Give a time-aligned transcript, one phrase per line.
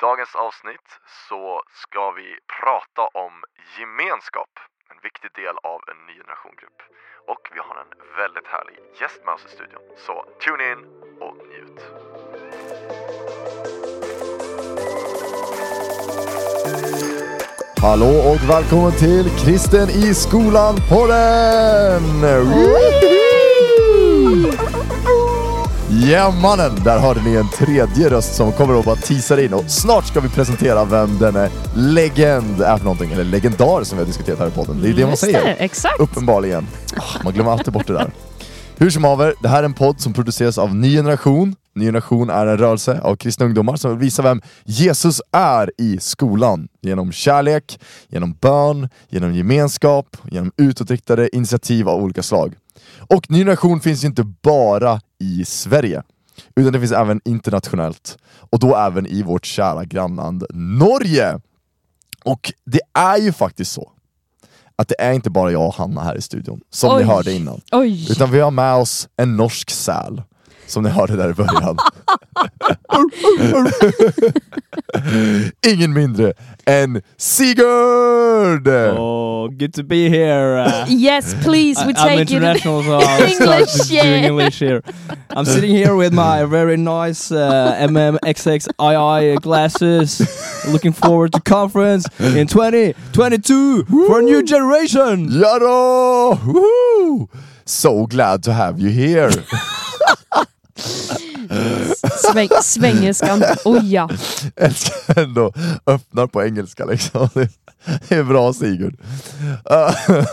[0.00, 0.88] dagens avsnitt
[1.28, 3.44] så ska vi prata om
[3.78, 4.52] gemenskap.
[4.90, 6.78] En viktig del av en ny generationgrupp.
[7.26, 9.82] Och vi har en väldigt härlig gäst med oss i studion.
[10.06, 10.14] Så
[10.44, 10.80] tune in
[11.20, 11.80] och njut.
[17.82, 22.02] Hallå och välkommen till Kristen i skolan-podden!
[26.06, 29.70] Ja mannen, där hörde ni en tredje röst som kommer att bara teasar in och
[29.70, 34.06] snart ska vi presentera vem denne legend är för någonting, eller legendar som vi har
[34.06, 34.80] diskuterat här i podden.
[34.82, 35.44] Det är det man säger.
[35.44, 36.00] det, exakt.
[36.00, 36.66] Uppenbarligen.
[36.96, 38.10] Ah, Man glömmer alltid bort det där.
[38.76, 41.54] Hur som haver, det här är en podd som produceras av Ny Generation.
[41.74, 45.98] Ny Generation är en rörelse av kristna ungdomar som vill visa vem Jesus är i
[46.00, 46.68] skolan.
[46.82, 52.54] Genom kärlek, genom bön, genom gemenskap, genom utåtriktade initiativ av olika slag.
[52.96, 56.02] Och Ny Generation finns ju inte bara i Sverige,
[56.56, 58.18] utan det finns även internationellt.
[58.50, 61.40] Och då även i vårt kära grannland Norge!
[62.24, 63.92] Och det är ju faktiskt så
[64.76, 67.02] att det är inte bara jag och Hanna här i studion, som Oj.
[67.02, 67.60] ni hörde innan.
[67.72, 68.12] Oj!
[68.12, 70.22] Utan vi har med oss en norsk säl,
[70.66, 71.76] som ni hörde där i början.
[75.66, 76.32] Ingen mindre
[76.66, 78.68] än Sigurd!
[78.98, 80.58] Oh, good to be here.
[80.58, 82.30] Uh, Yes, please, we I- I'm take it.
[82.30, 84.02] international, so I'll English, start yeah.
[84.04, 84.82] doing English here.
[85.36, 90.20] I'm sitting here with my very nice uh, MMXXII glasses,
[90.72, 95.28] looking forward to conference in 2022 for a new generation.
[95.28, 96.36] Jadå!
[96.38, 97.28] Woohoo!
[97.64, 99.30] So glad to have you here!
[102.32, 103.42] Sväng, svängerskan.
[103.64, 104.10] Oj ja.
[104.56, 105.52] älskar ändå
[105.86, 107.28] öppnar på engelska liksom.
[108.08, 109.00] Det är bra Sigurd.
[109.70, 110.24] Uh,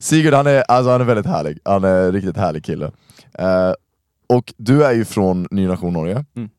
[0.00, 2.86] Sigurd han är, alltså, han är väldigt härlig, han är en riktigt härlig kille.
[2.86, 3.74] Uh,
[4.28, 6.50] och du är ju från Ny Nation Norge, Mm.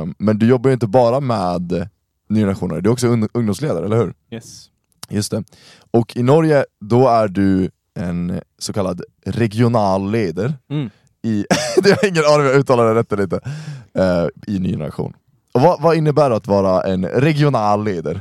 [0.00, 1.88] Uh, men du jobbar ju inte bara med
[2.28, 4.14] Ny Nation Norge, du är också un- ungdomsledare, eller hur?
[4.30, 4.66] Yes.
[5.08, 5.44] Just det.
[5.90, 10.90] Och i Norge, då är du en så kallad regionalledare Mm.
[11.24, 11.46] I,
[11.84, 13.40] jag har ingen aning om jag uttalar det rätt eller inte,
[13.98, 15.12] eh, i Ny Generation.
[15.54, 18.20] Och vad, vad innebär det att vara en regionalledare?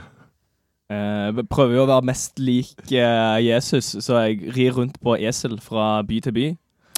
[0.92, 5.54] Uh, prøver jo å være mest lik eh, Jesus, så jeg rir rundt på esel
[5.64, 6.48] fra by til by.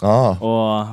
[0.02, 0.88] Ah, Og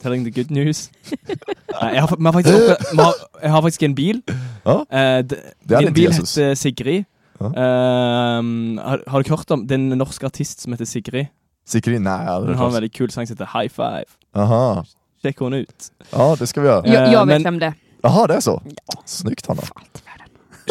[0.00, 0.86] telling the good news.
[1.74, 4.22] Nei, jeg, har, har faktisk oppe, har, jeg har faktisk en bil.
[4.64, 5.36] Eh, d-
[5.68, 6.32] er min bil Jesus.
[6.38, 7.04] heter Sigrid.
[7.44, 11.28] Ehm, har, har dere hørt om det er en norsk artist som heter Sigrid?
[11.66, 11.98] Sikri?
[11.98, 14.04] Nej, aldrig har en veldig kul sang som heter High Five.
[14.36, 14.84] Aha.
[15.22, 15.90] Sjekk henne ut.
[16.10, 16.86] Ja, det ska vi göra.
[16.86, 17.74] Jag, jag vet men- vem det är.
[18.02, 18.62] Jaha, det är så?
[19.04, 19.62] Snyggt Hanna.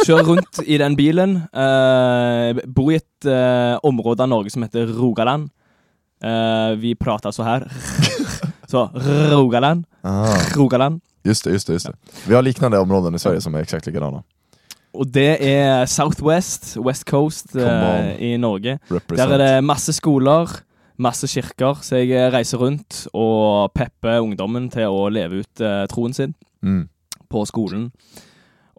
[0.05, 1.35] Kjør rundt i den bilen.
[1.53, 5.49] Uh, bor i et eh, område av Norge som heter Rogaland.
[6.23, 7.65] Eh, vi prater så her.
[8.67, 8.89] så
[9.31, 9.85] Rogaland.
[10.01, 11.01] Ah, Rogaland.
[11.23, 11.95] just det, just det, just det.
[12.27, 14.23] Vi har liknande områden i Sverige som är exakt likadana.
[14.93, 18.19] Og det er Southwest, West Coast Come eh, on.
[18.19, 18.79] i Norge.
[18.91, 19.29] Represent.
[19.29, 20.49] Der er det masse skoler,
[21.03, 25.83] masse kirker, så jeg eh, reiser rundt og pepper ungdommen til å leve ut eh,
[25.91, 26.33] troen sin
[26.63, 26.85] Mm.
[27.29, 27.89] på skolen.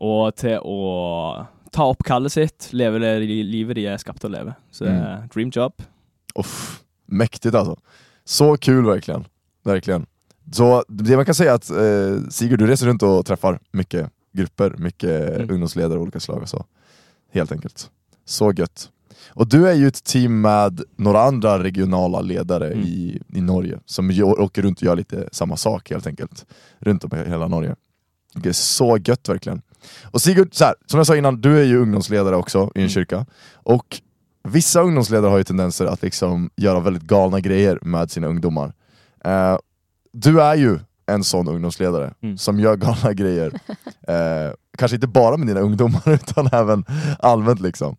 [0.01, 4.31] Og til å ta opp kallet sitt, leve det li- livet de er skapt til
[4.31, 4.55] å leve.
[4.73, 5.73] Så er dream job.
[6.39, 7.77] Uff, mäktigt alltså.
[8.25, 9.27] Så kul verkligen.
[9.65, 10.07] Verkligen.
[10.53, 14.11] Så det man kan säga är att eh, Sigurd, du reser runt och träffar mycket
[14.33, 15.51] grupper, mycket Mm.
[15.51, 16.65] ungdomsledare av olika slag och så.
[17.33, 17.91] Helt enkelt.
[18.25, 18.91] Så gött.
[19.35, 22.85] Och du är ju ett team med några andra regionala ledare Mm.
[22.85, 26.47] i, i Norge som åker runt och gör lite samma sak helt enkelt.
[26.79, 27.77] Runt om i hela Norge.
[28.35, 29.63] Det är så gött verkligen.
[30.05, 32.81] Och Sigurd, så här, som jag sa innan, du är ju ungdomsledare också i en
[32.81, 32.89] Mm.
[32.89, 33.27] kyrka.
[33.55, 34.01] Och
[34.49, 38.73] vissa ungdomsledare har ju tendenser att liksom göra väldigt galna grejer med sina ungdomar.
[39.25, 39.57] Eh,
[40.13, 42.39] du är ju en sån ungdomsledare Mm.
[42.39, 43.53] som gör galna grejer.
[44.09, 46.85] Eh, kanske inte bara med dina ungdomar utan även
[47.19, 47.97] allmänt liksom.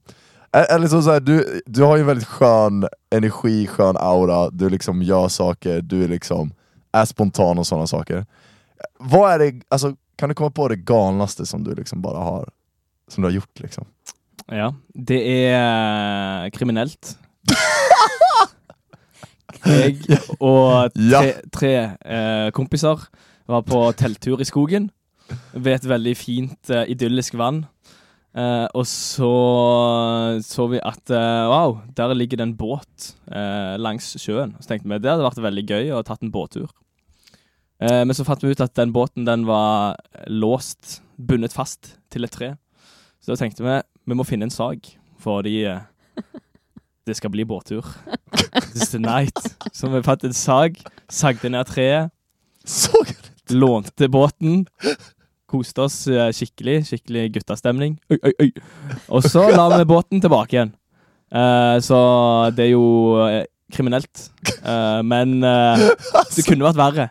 [0.55, 5.01] Eller så, så här, du, du har ju väldigt skön energi, skön aura, du liksom
[5.01, 6.53] gör saker, du är liksom
[6.91, 8.25] är spontan och sådana saker.
[8.99, 12.49] Vad är det, alltså, kan du komma på det galnaste som du liksom bara har,
[13.07, 13.85] som du har gjort liksom?
[14.47, 14.75] Ja.
[14.93, 15.21] Det
[15.51, 17.17] er kriminelt.
[19.65, 19.97] Jeg
[20.39, 21.21] og Ja.
[21.21, 21.73] tre, tre
[22.05, 23.07] eh, kompiser
[23.47, 24.89] var på telttur i skogen
[25.53, 27.65] ved et veldig fint, eh, idyllisk vann.
[28.35, 29.29] Eh, og så
[30.43, 34.57] så vi at eh, wow, der ligger det en båt eh, langs sjøen.
[34.59, 36.71] Så tenkte vi det hadde vært veldig gøy å ha tatt en båttur.
[37.75, 39.97] Men så fant vi ut at den båten den var
[40.31, 42.53] låst, bundet fast til et tre.
[43.19, 43.73] Så da tenkte vi
[44.07, 44.87] vi må finne en sag,
[45.19, 45.65] fordi
[47.05, 47.83] det skal bli båttur.
[48.71, 49.43] This night.
[49.75, 50.79] Så vi fant en sag,
[51.11, 52.15] sagde ned treet,
[53.51, 54.63] lånte båten.
[55.55, 56.81] Koste oss eh, skikkelig.
[56.91, 57.97] Skikkelig guttastemning.
[58.11, 58.51] Oi, oi, oi.
[59.09, 60.73] Og så la vi båten tilbake igjen.
[61.31, 61.99] Eh, så
[62.55, 62.85] det er jo
[63.25, 63.41] eh,
[63.73, 64.27] kriminelt.
[64.61, 65.87] Eh, men eh,
[66.35, 67.07] det kunne vært verre.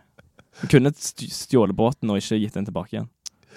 [0.63, 3.09] Vi kunne st- stjålet båten og ikke gitt den tilbake igjen.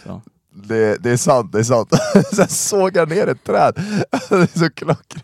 [0.03, 0.21] Så.
[0.67, 1.93] Det, det är sant, det är sant.
[2.33, 3.75] Sen sågar ner ett träd.
[4.29, 5.23] Det är så klockrent.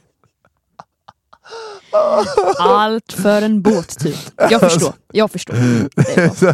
[2.59, 4.15] Allt för en båttur.
[4.49, 4.93] Jag förstår.
[5.13, 5.53] Jag förstår.
[5.95, 6.39] Det är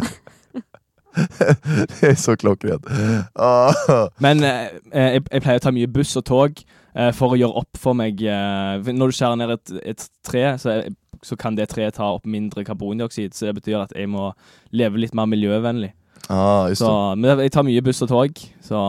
[2.00, 2.86] Det är så klockrent.
[3.34, 3.72] Ah.
[4.18, 6.62] Men eh, eh, jeg, pleier å ta mye buss og tog
[6.94, 10.44] eh, for å gjøre opp for meg eh, Når du skjærer ned et, et tre,
[10.58, 10.90] så, er,
[11.22, 13.34] så kan det treet ta opp mindre karbondioksid.
[13.34, 14.30] Så det betyr at jeg må
[14.72, 15.92] leve litt mer miljøvennlig.
[16.28, 17.18] Ah, just Så, det.
[17.22, 18.80] men jeg tar mye buss og tog, så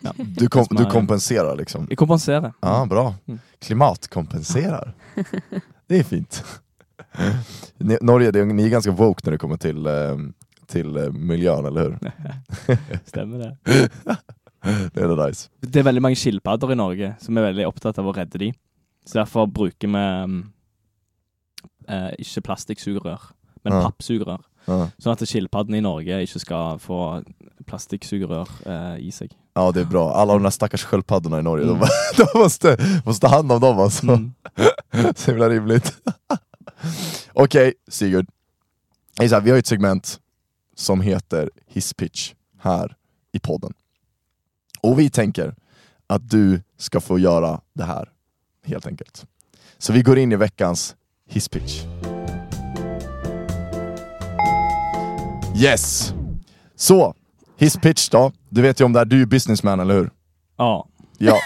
[0.00, 1.86] ja, Du, kom, du kompenserar liksom.
[1.90, 2.52] jeg kompenserer.
[2.64, 3.14] Ja, bra.
[3.28, 3.38] Mm.
[3.60, 4.92] Klimatkompenserar.
[5.88, 6.44] Det är fint.
[7.78, 10.16] Ni- Norge, det ni är ganska woke när det kommer till, eh,
[10.70, 11.98] till eh, miljön, eller hur?
[13.06, 13.56] Stemmer det.
[14.94, 15.48] Det är nice.
[15.64, 18.50] Det er veldig mange skilpadder i Norge som er veldig opptatt av å redde de.
[19.08, 20.34] Så derfor bruker vi mm,
[21.88, 23.22] eh, ikke plastikksugerør,
[23.64, 23.80] men Ja.
[23.86, 24.42] pappsugerør.
[24.68, 24.90] Ja.
[25.00, 26.98] Sånn at skilpaddene i Norge ikke skal få
[27.66, 29.32] plastikksugerør eh, i seg.
[29.56, 30.12] ja, det är bra.
[30.14, 31.80] Alla de där stackars sköldpaddorna i Norge, Mm.
[31.80, 31.88] de,
[32.22, 32.76] de måste,
[33.06, 34.06] måste ta hand om dem alltså.
[34.12, 34.32] Mm.
[35.16, 35.92] Så himla rimligt.
[37.32, 38.26] Okej, Sigurd.
[39.20, 40.20] Är så här, vi har ju ett segment
[40.80, 42.96] som heter Hisspitch här
[43.32, 43.72] i podden.
[44.80, 45.54] Och vi tänker
[46.06, 48.08] att du ska få göra det här,
[48.64, 49.26] helt enkelt.
[49.78, 50.96] Så vi går in i veckans
[51.28, 51.82] Hisspitch.
[55.56, 56.14] Yes!
[56.76, 57.14] Så,
[57.56, 58.32] Hisspitch då.
[58.48, 60.10] Du vet ju om det här, du är ju businessman, eller hur?
[60.56, 60.88] Ja.
[61.18, 61.36] Ja.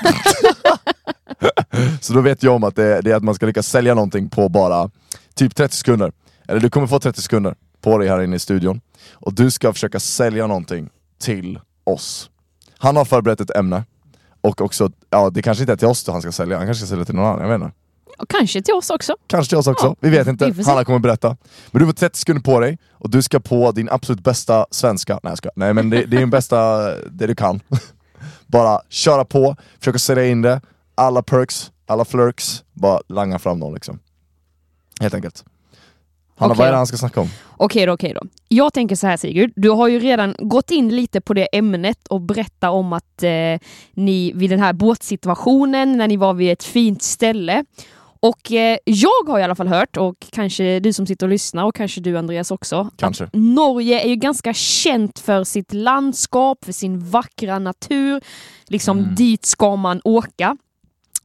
[2.00, 4.28] så då vet jag om att det, det är att man ska lyckas sälja någonting
[4.28, 4.90] på bara
[5.34, 6.12] typ 30 sekunder.
[6.48, 8.80] Eller du kommer få 30 sekunder på dig här inne i studion.
[9.12, 12.30] Och du ska försöka sälja någonting till oss.
[12.78, 13.84] Han har förberett ett ämne.
[14.40, 16.86] Och också, ja det kanske inte är till oss då han ska sälja, han kanske
[16.86, 17.76] ska sälja till någon annan, jag vet inte.
[18.18, 19.16] Och kanske till oss också.
[19.26, 20.50] Kanske till oss också, Ja, vi vet inte.
[20.50, 20.64] vi.
[20.64, 21.36] Hanna kommer berätta.
[21.70, 25.20] Men du får 30 sekunder på dig, och du ska på din absolut bästa svenska,
[25.22, 25.52] nej jag skojar.
[25.56, 27.60] Nej men det, det är din bästa, det du kan.
[28.46, 30.60] Bara köra på, försöka sälja in det,
[30.94, 33.98] alla perks, alla flirks, bara langa fram dem liksom.
[35.00, 35.44] Helt enkelt.
[36.44, 37.28] Hanna, Okej vad är det han ska snacka om?
[37.56, 38.20] Okej då, okej då.
[38.48, 42.06] Jag tänker så här Sigurd, du har ju redan gått in lite på det ämnet
[42.08, 43.30] och berättat om att eh,
[43.94, 47.64] ni vid den här båtsituationen, när ni var vid ett fint ställe.
[48.20, 51.64] Och eh, jag har i alla fall hört, och kanske du som sitter och lyssnar
[51.64, 53.24] och kanske du Andreas också, Kanske.
[53.24, 58.20] att Norge är ju ganska känt för sitt landskap, för sin vackra natur.
[58.68, 59.14] Liksom Mm.
[59.14, 60.56] dit ska man åka.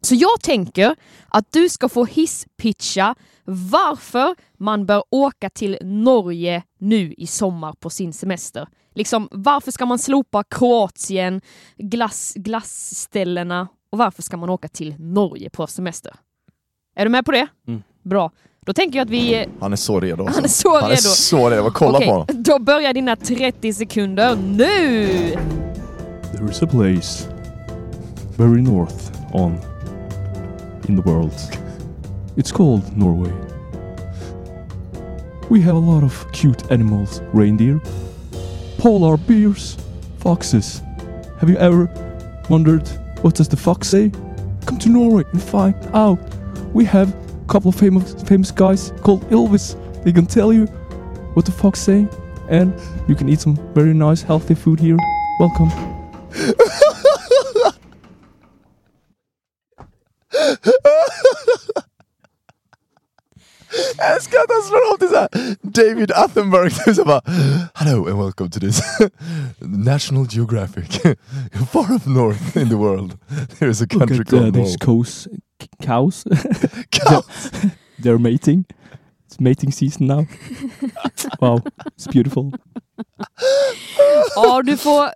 [0.01, 0.95] Så jag tänker
[1.27, 3.15] att du ska få hisspitcha
[3.45, 8.67] varför man bör åka till Norge nu i sommar på sin semester.
[8.95, 11.41] Liksom, varför ska man slopa Kroatien,
[11.77, 16.15] glass, glassställena och varför ska man åka till Norge på semester?
[16.95, 17.47] Är du med på det?
[17.67, 17.83] Mm.
[18.03, 18.31] Bra.
[18.65, 19.45] Då tänker jag att vi...
[19.59, 20.23] Han är så redo.
[20.23, 20.37] Alltså.
[20.37, 21.01] Han är så Han är redo.
[21.01, 22.27] så redo, kolla Okej, på honom.
[22.43, 25.07] då börjar dina 30 sekunder nu!
[26.33, 27.29] There is a place
[28.37, 29.57] very north on
[30.89, 31.33] in the world.
[32.35, 33.31] It's called Norway.
[35.49, 37.79] We have a lot of cute animals, reindeer,
[38.79, 39.77] polar bears,
[40.17, 40.81] foxes.
[41.39, 41.87] Have you ever
[42.49, 42.87] wondered
[43.21, 44.11] what does the fox say?
[44.65, 46.19] Come to Norway and find out.
[46.73, 49.75] We have a couple of famous famous guys called Ilvis.
[50.03, 50.65] They can tell you
[51.35, 52.07] what the fox say
[52.49, 52.73] and
[53.07, 54.97] you can eat some very nice healthy food here.
[55.39, 55.71] Welcome.
[63.97, 67.21] Jag älskar att han slår om till David Attenborough, du så bara
[67.73, 68.81] Hello and welcome to this
[69.59, 71.01] National Geographic
[71.71, 73.17] Far up north in the world
[73.59, 75.27] There is a Look country at uh, called these Norway cows.
[75.61, 76.23] c- cows.
[76.91, 77.23] Cow!
[77.99, 78.65] They're mating.
[79.27, 80.25] It's mating season now.
[81.41, 81.59] wow,
[81.95, 82.51] it's beautiful.
[84.35, 85.09] Ja, du får...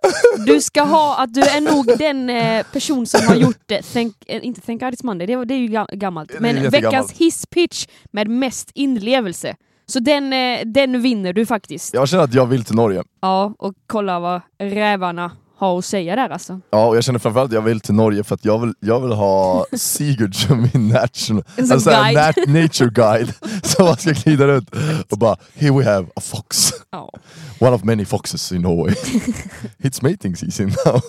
[0.46, 3.82] Du ska ha att du är nog den eh, person som har gjort det.
[3.82, 6.28] Thank, eh, inte Thank God It's Monday, det, det är ju ga- gammalt.
[6.30, 9.56] Det är Men veckans hisspitch med mest inlevelse.
[9.86, 11.94] Så den, eh, den vinner du faktiskt.
[11.94, 15.30] Jag känner att jag vill till Norge Ja, och kolla vad rävarna
[15.64, 16.60] har att säga där alltså.
[16.70, 19.00] Ja, och jag känner framförallt att jag vill till Norge för att jag vill, jag
[19.00, 22.14] vill ha Sigurd som min national, alltså guide.
[22.16, 24.70] nat nature guide som man ska glida runt
[25.10, 27.10] och bara Here we have a fox, Ja.
[27.60, 28.94] one of many foxes in Norway.
[29.78, 31.00] It's mating season now.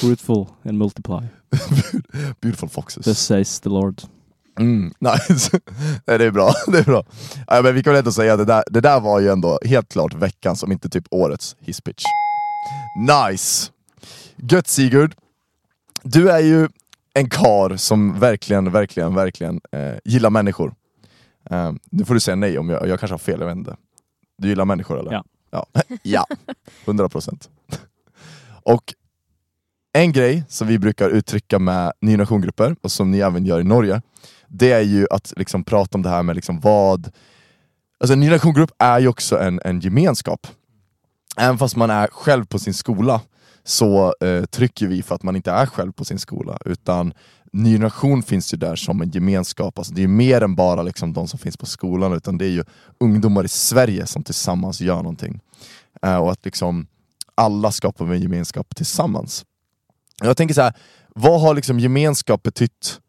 [0.00, 1.22] Fruitful and multiply.
[2.40, 3.04] Beautiful foxes.
[3.04, 4.02] Thus says the Lord.
[4.58, 5.60] Mm, nice.
[6.06, 6.52] Nej, det är bra.
[6.66, 7.04] Det är bra.
[7.46, 9.58] Ja, men vi kan väl ändå säga att det där, det där var ju ändå
[9.64, 12.04] helt klart veckans, om inte typ årets hisspitch.
[12.98, 13.70] Nice!
[14.36, 15.14] Gött Sigurd.
[16.02, 16.68] Du är ju
[17.14, 20.74] en kar som verkligen, verkligen, verkligen eh, gillar människor.
[21.50, 23.76] Eh, nu får du säga nej om jag, jag kanske har fel, jag vet inte.
[24.38, 25.12] Du gillar människor eller?
[25.12, 25.24] Ja.
[25.50, 25.66] Ja,
[26.02, 26.26] ja.
[26.84, 27.50] 100 procent.
[28.62, 28.94] Och
[29.92, 33.64] en grej som vi brukar uttrycka med ny nationgrupper, och som ni även gör i
[33.64, 34.02] Norge,
[34.48, 37.10] det är ju att liksom prata om det här med liksom vad...
[38.00, 38.38] Alltså en ny
[38.78, 40.46] är ju också en, en gemenskap.
[41.36, 43.20] Även fast man är själv på sin skola
[43.64, 47.12] så eh, trycker vi för att man inte är själv på sin skola, utan
[47.52, 50.82] Ny Generation finns ju där som en gemenskap, alltså det är ju mer än bara
[50.82, 52.64] liksom de som finns på skolan, utan det är ju
[53.00, 55.40] ungdomar i Sverige som tillsammans gör någonting.
[56.02, 56.86] Eh, och att liksom
[57.34, 59.44] alla skapar en gemenskap tillsammans.
[60.20, 60.74] Jag tänker så här,
[61.14, 63.00] vad har liksom gemenskap betytt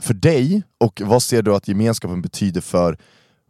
[0.00, 2.98] för dig, och vad ser du att gemenskapen betyder för,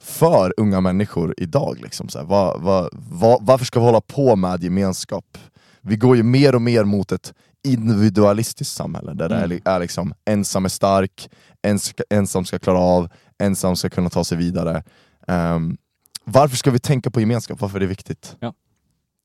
[0.01, 1.79] för unga människor idag?
[1.83, 5.39] Liksom så här, vad, vad, vad, varför ska vi hålla på med gemenskap?
[5.81, 9.81] Vi går ju mer och mer mot ett individualistiskt samhälle där det är, li- är
[9.81, 11.31] liksom ensam är stark,
[11.63, 14.83] ens, ensam ska klara av, ensam ska kunna ta sig vidare.
[15.27, 15.77] Ehm,
[16.25, 17.61] varför ska vi tänka på gemenskap?
[17.61, 18.37] Varför är det viktigt?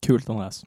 [0.05, 0.63] Kult, Andreas.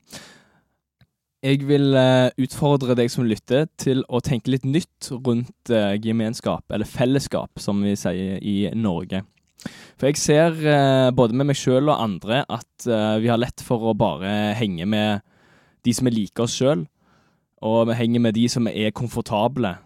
[1.45, 6.65] Jeg vil eh, utfordre deg som lytter til å tenke litt nytt rundt eh, gemenskap,
[6.75, 9.23] eller fellesskap, som vi sier i Norge.
[9.99, 12.89] For jeg ser eh, både med meg sjøl og andre at
[13.23, 15.23] vi har lett for å bare henge med
[15.87, 16.87] de som er like oss sjøl,
[17.63, 19.77] og vi henger med de som er komfortable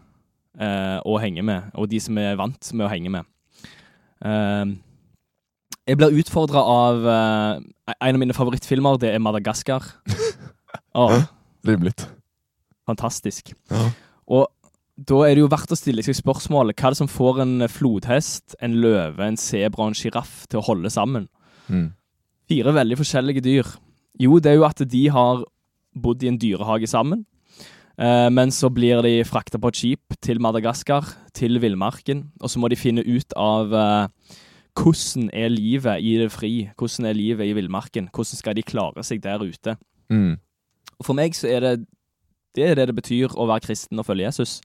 [0.52, 3.28] å henge med, og de som er vant med å henge med.
[5.82, 7.62] Jeg blir utfordra av eh,
[7.96, 9.88] en av mine favorittfilmer, det er Madagaskar.
[11.02, 11.24] Åh,
[11.66, 12.08] Rimligt.
[12.88, 13.52] fantastisk.
[13.70, 13.86] Ja.
[14.26, 14.48] Og
[14.98, 17.66] da er det jo verdt å stille seg spørsmålet hva er det som får en
[17.70, 21.28] flodhest, en løve, en sebra og en sjiraff til å holde sammen?
[21.68, 21.92] Mm.
[22.50, 23.70] Fire veldig forskjellige dyr.
[24.20, 25.44] Jo, det er jo at de har
[25.94, 27.24] bodd i en dyrehage sammen.
[27.96, 32.30] Eh, men så blir de frakta på et skip til Madagaskar, til villmarken.
[32.40, 34.36] Og så må de finne ut av eh,
[34.78, 36.70] hvordan er livet i det fri?
[36.76, 38.08] Hvordan er livet i villmarken?
[38.12, 39.76] Hvordan skal de klare seg der ute?
[40.12, 40.36] Mm.
[41.02, 41.74] Og for meg så er det
[42.54, 44.60] det er det det betyr å være kristen og følge Jesus.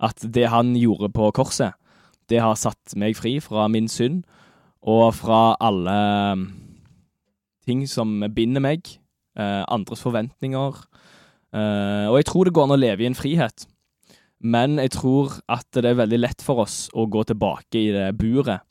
[0.00, 1.76] At det han gjorde på korset,
[2.28, 4.22] det har satt meg fri fra min synd
[4.80, 5.96] og fra alle
[6.32, 6.46] um,
[7.68, 8.88] ting som binder meg,
[9.36, 10.78] eh, andres forventninger.
[11.52, 13.66] Eh, og jeg tror det går an å leve i en frihet.
[14.40, 18.12] Men jeg tror at det er veldig lett for oss å gå tilbake i det
[18.16, 18.62] buret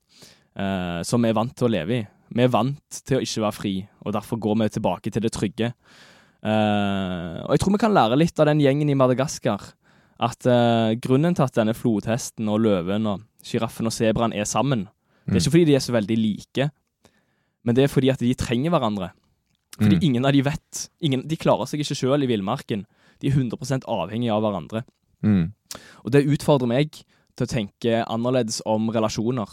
[0.58, 2.06] eh, som vi er vant til å leve i.
[2.34, 3.74] Vi er vant til å ikke være fri,
[4.04, 5.74] og derfor går vi tilbake til det trygge.
[6.44, 9.64] Eh, og jeg tror vi kan lære litt av den gjengen i Madagaskar.
[10.20, 14.88] At eh, grunnen til at denne flodhesten og løven og sjiraffen og sebraen er sammen,
[15.28, 16.70] det er ikke fordi de er så veldig like,
[17.68, 19.10] men det er fordi at de trenger hverandre.
[19.78, 20.04] Fordi Mm.
[20.08, 20.90] ingen av de vet.
[21.02, 22.86] Ingen, de klarer seg ikke sjøl i villmarken.
[23.20, 24.84] De er 100% avhengige av hverandre.
[25.22, 25.52] Mm.
[26.06, 26.92] Og det utfordrer meg
[27.36, 29.46] til å tenke annerledes om relasjoner.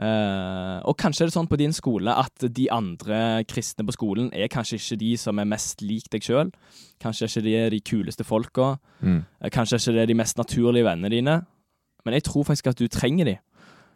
[0.00, 4.30] Eh, og kanskje er det sånn på din skole at de andre kristne på skolen
[4.34, 6.50] er kanskje ikke de som er mest lik deg sjøl.
[7.02, 8.72] Kanskje ikke de er de kuleste folka.
[9.00, 9.20] Mm.
[9.40, 11.36] Eh, Kanskje ikke det er de mest naturlige vennene dine.
[12.04, 13.36] Men jeg tror faktisk at du trenger de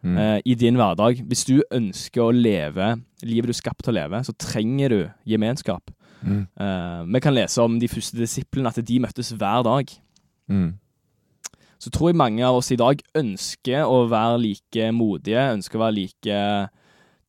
[0.01, 0.17] Mm.
[0.17, 1.27] eh, i din hverdag.
[1.27, 5.09] Hvis du ønsker å leve livet du er skapt til å leve, så trenger du
[5.27, 5.91] gemenskap.
[6.23, 6.47] Mm.
[7.11, 9.91] Vi kan lese om de første disiplene, at de møttes hver dag.
[10.49, 10.79] Mm.
[11.79, 15.85] Så tror jeg mange av oss i dag ønsker å være like modige, ønsker å
[15.85, 16.39] være like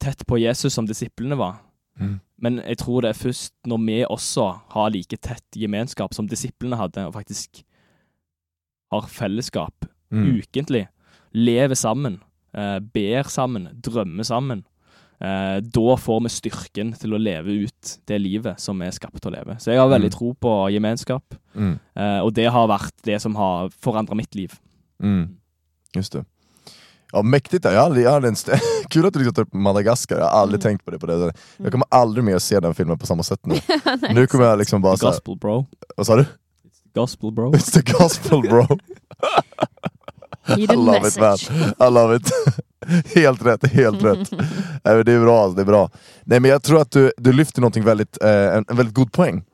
[0.02, 1.60] tett på Jesus som disiplene var.
[2.00, 2.16] Mm.
[2.40, 6.78] Men jeg tror det er først når vi også har like tett gemenskap som disiplene
[6.80, 7.62] hadde, og faktisk
[8.90, 10.40] har fellesskap Mm.
[10.40, 10.88] ukentlig,
[11.32, 12.20] lever sammen,
[12.54, 14.64] eh, ber sammen, drømmer sammen,
[15.20, 19.30] da får vi styrken til å leve ut det livet som vi er skapt til
[19.30, 19.56] å leve.
[19.60, 20.16] Så jeg har veldig Mm.
[20.18, 21.78] tro på gemenskap, Mm.
[21.96, 24.52] eh, og det har vært det som har forandret mitt liv.
[25.02, 25.36] Mm.
[25.94, 26.24] Just det.
[27.12, 27.62] Ja, mäktigt.
[27.62, 27.72] där.
[27.72, 28.52] Jag har aldrig, jag st-
[28.90, 31.18] Kul att du liksom tar upp Madagaskar, jag har aldrig tänkt på det på det
[31.18, 31.40] sättet.
[31.56, 33.54] Jag kommer aldrig mer se den filmen på samma sätt nu.
[34.14, 35.66] nu kommer jag liksom bara såhär, gospel, bro.
[35.96, 36.24] vad sa du?
[36.94, 37.52] Gospel, bro.
[37.52, 38.66] It's the gospel bro.
[40.56, 41.30] I love it man.
[41.30, 41.50] message.
[41.80, 42.30] I love it.
[43.14, 44.30] helt rätt, helt rätt.
[44.84, 45.90] Nej, det är bra, det är bra.
[46.24, 49.12] Nej men jag tror att du, du lyfter någonting väldigt, eh, en, en väldigt god
[49.12, 49.44] poäng.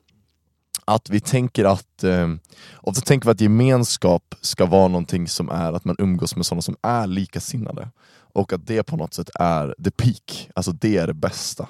[0.85, 2.27] Att vi tänker att, eh,
[2.75, 6.61] ofta tänker vi att gemenskap ska vara någonting som är att man umgås med sådana
[6.61, 7.89] som är likasinnade.
[8.33, 11.67] Och att det på något sätt är the peak, alltså det är det bästa.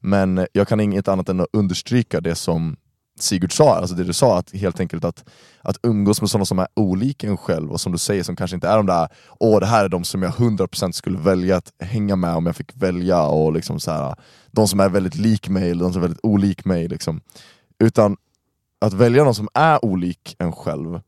[0.00, 2.76] Men jag kan inget annat än att understryka det som,
[3.22, 5.24] Sigurd sa, alltså det du sa, att helt enkelt att,
[5.62, 8.54] att umgås med sådana som är olika en själv och som du säger, som kanske
[8.54, 9.08] inte är de där
[9.40, 12.56] Åh det här är de som jag 100% skulle välja att hänga med om jag
[12.56, 14.14] fick välja, och liksom så här,
[14.50, 16.88] de som är väldigt lik mig eller de som är väldigt olik mig.
[16.88, 17.20] Liksom.
[17.78, 18.16] Utan
[18.80, 21.00] att välja någon som är olik en själv,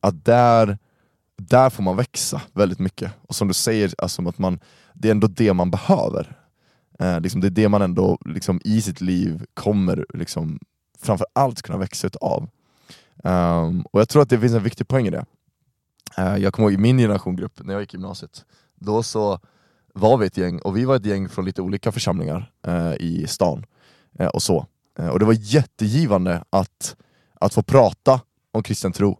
[0.00, 0.78] att där,
[1.36, 3.12] där får man växa väldigt mycket.
[3.28, 4.60] Och som du säger, alltså att man,
[4.94, 6.36] det är ändå det man behöver.
[6.98, 10.58] Eh, liksom det är det man ändå liksom, i sitt liv kommer liksom,
[11.02, 12.48] framför allt kunna växa utav.
[13.24, 15.24] Um, ehm, och jag tror att det finns en viktig poäng i det.
[16.18, 19.40] Uh, jag kommer ihåg i min generationgrupp, när jag gick i gymnasiet, då så
[19.94, 23.26] var vi ett gäng, och vi var ett gäng från lite olika församlingar uh, i
[23.28, 23.66] stan.
[24.20, 24.66] Uh, och så.
[25.12, 26.96] och det var jättegivande att,
[27.40, 28.20] att få prata
[28.52, 29.18] om kristen tro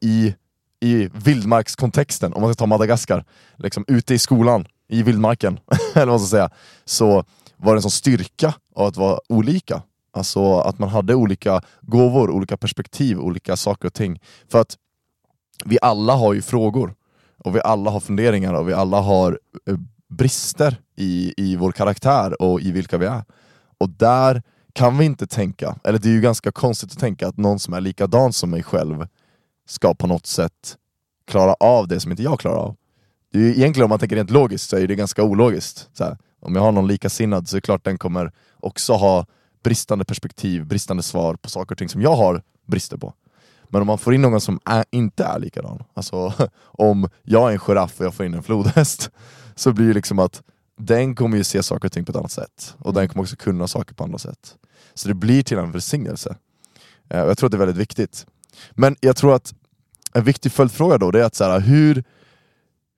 [0.00, 0.34] i,
[0.80, 3.24] i vildmarkskontexten, om man ska ta Madagaskar,
[3.56, 5.60] liksom ute i skolan, i vildmarken,
[5.94, 6.50] eller vad man ska säga,
[6.84, 7.24] så
[7.56, 9.82] var det en sån styrka av att vara olika.
[10.10, 14.20] Alltså att man hade olika gåvor, olika perspektiv, olika saker och ting.
[14.48, 14.76] För att
[15.64, 16.94] vi alla har ju frågor,
[17.38, 19.76] och vi alla har funderingar och vi alla har eh,
[20.08, 23.24] brister i, i vår karaktär och i vilka vi är.
[23.78, 27.36] Och där kan vi inte tänka, eller det är ju ganska konstigt att tänka att
[27.36, 29.06] någon som är likadan som mig själv
[29.68, 30.76] ska på något sätt
[31.26, 32.76] klara av det som inte jag klarar av.
[33.32, 35.88] Det är ju, egentligen om man tänker rent logiskt så är det ganska ologiskt.
[35.92, 39.26] Så här, om jag har någon likasinnad så är det klart den kommer också ha
[39.62, 43.14] bristande perspektiv, bristande svar på saker och ting som jag har brister på.
[43.68, 47.52] Men om man får in någon som är, inte är likadan, alltså om jag är
[47.52, 49.10] en giraff och jag får in en flodhäst,
[49.54, 50.42] så blir det liksom att
[50.78, 52.74] den kommer ju se saker och ting på ett annat sätt.
[52.78, 54.56] Och den kommer också kunna saker på andra sätt.
[54.94, 56.36] Så det blir till en välsignelse.
[57.10, 58.26] Eh, jag tror att det är väldigt viktigt.
[58.70, 59.54] Men jag tror att
[60.12, 62.04] en viktig följdfråga då, det är att så här, hur,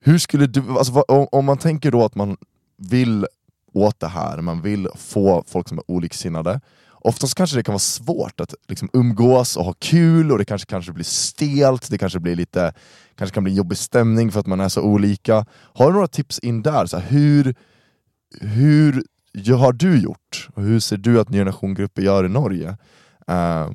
[0.01, 2.37] hur skulle du, alltså, om, om man tänker då att man
[2.77, 3.27] vill
[3.73, 6.61] åt det här, man vill få folk som är oliksinnade.
[7.03, 10.65] Oftast kanske det kan vara svårt att liksom umgås och ha kul och det kanske,
[10.65, 12.73] kanske blir stelt, det kanske blir lite
[13.15, 15.45] kanske kan bli jobbig stämning för att man är så olika.
[15.51, 16.85] Har du några tips in där?
[16.85, 17.55] Så här, hur,
[18.41, 19.03] hur
[19.57, 20.49] har du gjort?
[20.53, 22.69] Och hur ser du att Ny Generation-grupper gör i Norge?
[23.31, 23.71] Uh,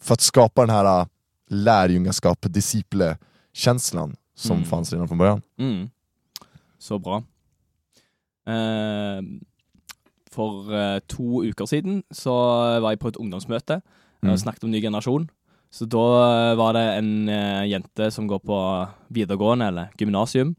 [0.00, 1.06] för att skapa den här uh,
[1.48, 4.68] lärjungaskap, disciple-känslan som Mm.
[4.68, 5.42] fanns redan från början.
[5.58, 5.90] Mm.
[6.78, 7.22] Så bra.
[8.46, 9.22] Eh,
[10.30, 12.34] for eh, to uker siden så
[12.82, 13.82] var jeg på et ungdomsmøte
[14.24, 14.30] Mm.
[14.32, 15.26] og snakket om ny generasjon.
[15.70, 17.28] Så da eh, var det en
[17.68, 18.58] jente som går på
[19.12, 20.54] videregående, eller gymnasium,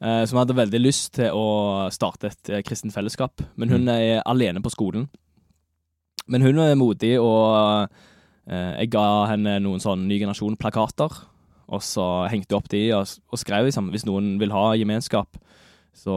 [0.00, 3.40] som hadde veldig lyst til å starte et kristent fellesskap.
[3.56, 5.08] Men hun er alene på skolen.
[6.28, 7.88] Men hun er modig, og
[8.46, 11.10] jeg ga henne noen sånn ny generasjon-plakater.
[11.68, 15.36] Og så hengte jeg opp de og, og skrev liksom hvis noen vil ha gemenskap,
[15.96, 16.14] så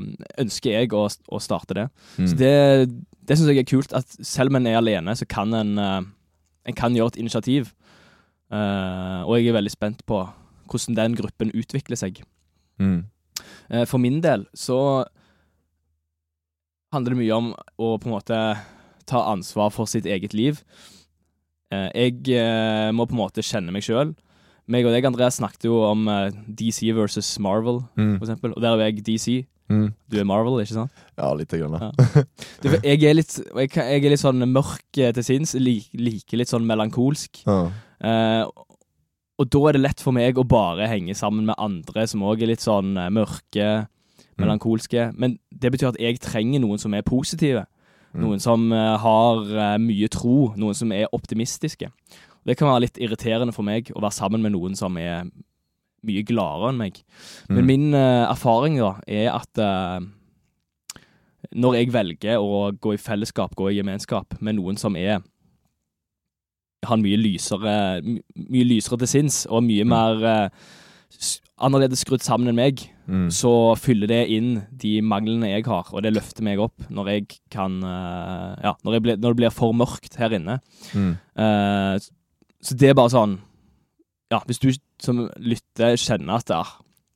[0.00, 1.86] eh, ønsker jeg å, å starte det.
[2.16, 2.52] Så det,
[3.28, 6.00] det syns jeg er kult, at selv om en er alene, så kan en, eh,
[6.70, 7.72] en kan gjøre et initiativ.
[8.50, 10.24] Eh, og jeg er veldig spent på
[10.70, 12.22] hvordan den gruppen utvikler seg.
[12.82, 13.04] Mm.
[13.70, 15.04] Eh, For min del så
[16.94, 18.38] handler det mye om å på en måte
[19.10, 20.62] ta ansvar for sitt eget liv.
[21.70, 24.14] Eh, Jeg eh, må på en måte kjenne meg sjøl.
[24.70, 28.16] Meg og deg, Andreas, snakket jo om eh, DC versus Marvel, Mm.
[28.18, 28.52] for eksempel.
[28.54, 29.40] Og der er jeg DC.
[29.70, 29.88] Mm.
[30.10, 30.90] Du er Marvel, ikke sant?
[31.18, 31.76] Ja, lite grann.
[31.78, 32.22] Ja.
[32.62, 35.54] Du, jeg, er litt, jeg, kan- jeg er litt sånn mørk eh, til sinns.
[35.58, 37.42] lik- Liker litt sånn melankolsk.
[37.46, 37.60] Ja.
[38.02, 38.44] Eh,
[39.40, 42.42] og da er det lett for meg å bare henge sammen med andre som òg
[42.42, 43.68] er litt sånn eh, mørke,
[44.40, 45.10] melankolske.
[45.16, 47.66] Men det betyr at jeg trenger noen som er positive.
[48.14, 48.24] Mm.
[48.24, 50.52] Noen som eh, har eh, mye tro.
[50.58, 51.90] Noen som er optimistiske.
[52.46, 55.26] Det kan være litt irriterende for meg å være sammen med noen som er
[56.02, 57.02] mye gladere enn meg.
[57.50, 57.66] Men Mm.
[57.66, 60.00] min eh, erfaring da er at eh,
[61.54, 65.20] når jeg velger å gå i fellesskap, gå i gemenskap med noen som er
[66.86, 70.48] har mye lysere, my, mye lysere til sinns og mye mer eh,
[71.12, 73.26] s- annerledes skrudd sammen enn meg, Mm.
[73.34, 77.24] så fyller det inn de manglene jeg har, og det løfter meg opp når jeg
[77.50, 80.60] kan Ja, når, jeg blir- når det blir for mørkt her inne.
[80.94, 81.18] Mm.
[81.98, 82.12] S-
[82.62, 83.38] så det er bare sånn
[84.30, 84.70] Ja, hvis du
[85.02, 86.68] som lytter kjenner at ah,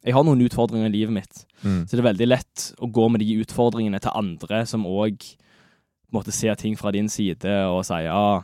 [0.05, 1.87] jeg har noen utfordringer i livet mitt, Mm.
[1.89, 5.23] så det er veldig lett å gå med de utfordringene til andre som òg
[6.29, 8.43] ser ting fra din side og sier ja,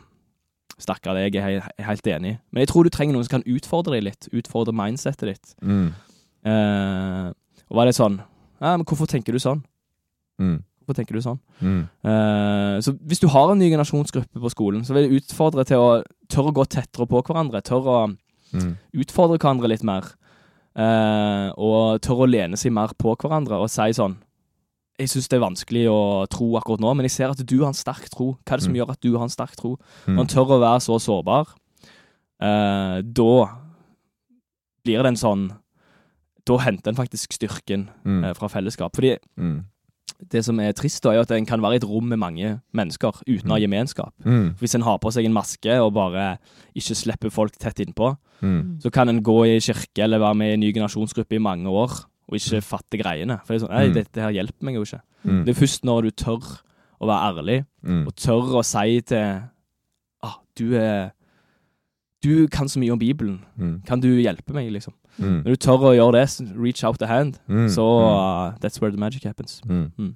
[0.79, 2.39] stakkar deg, jeg er he- helt enig.
[2.51, 5.55] Men jeg tror du trenger noen som kan utfordre deg litt, utfordre mindsetet ditt.
[5.61, 5.93] Mm.
[6.43, 7.27] Eh,
[7.69, 8.17] og var det sånn
[8.61, 9.63] Ja, men hvorfor tenker du sånn?
[10.39, 10.63] Mm.
[10.81, 11.39] Hvorfor tenker du sånn?
[11.61, 11.81] Mm.
[12.03, 15.77] Eh, så hvis du har en ny generasjonsgruppe på skolen, så vil jeg utfordre til
[15.77, 17.61] å tørre å gå tettere på hverandre.
[17.61, 18.17] Tørre å
[18.53, 18.77] Mm.
[18.93, 20.03] utfordre hverandre litt mer.
[20.73, 24.15] eh, og tørre å lene seg mer på hverandre og si sånn
[24.97, 27.67] jeg syns det er vanskelig å tro akkurat nå, men jeg ser at du har
[27.67, 28.37] en sterk tro.
[28.45, 28.77] Hva er det som Mm.
[28.79, 29.77] gjør at du har en sterk tro?
[30.05, 30.15] Mm.
[30.15, 31.47] Når han tør å være så sårbar,
[32.39, 33.49] eh, da
[34.85, 35.57] blir det en sånn
[36.43, 38.23] Da henter en faktisk styrken Mm.
[38.25, 38.91] eh, fra fellesskap.
[38.95, 39.65] Fordi Mm.
[40.29, 42.61] Det som er trist, da, er at en kan være i et rom med mange
[42.73, 43.63] mennesker uten å ha Mm.
[43.65, 44.13] gemenskap.
[44.23, 44.55] Mm.
[44.59, 46.37] Hvis en har på seg en maske og bare
[46.75, 48.79] ikke slipper folk tett innpå, Mm.
[48.81, 51.67] så kan en gå i kirke eller være med i en ny generasjonsgruppe i mange
[51.67, 51.89] år
[52.29, 53.39] og ikke fatte greiene.
[53.45, 53.93] For det er sånn, Nei, Mm.
[53.93, 55.01] dette her hjelper meg jo ikke.
[55.25, 55.45] Mm.
[55.45, 56.61] Det er først når du tør
[57.01, 58.07] å være ærlig, Mm.
[58.07, 59.41] og tør å si til
[60.23, 61.11] ah, du er
[62.23, 63.43] Du kan så mye om Bibelen.
[63.59, 63.81] Mm.
[63.83, 64.93] Kan du hjelpe meg, liksom?
[65.21, 65.41] Mm.
[65.43, 67.69] Når du tør å gjøre det, reach out the hand, Mm.
[67.69, 68.53] så Mm.
[68.53, 69.61] uh, that's where the magic happens.
[69.65, 69.91] Mm.
[69.97, 70.15] Mm.